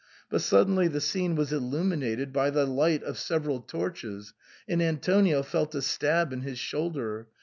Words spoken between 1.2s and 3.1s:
was illuminated by the light